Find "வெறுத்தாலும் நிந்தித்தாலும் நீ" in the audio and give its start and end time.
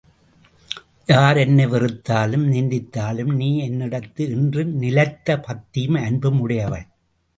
1.65-3.49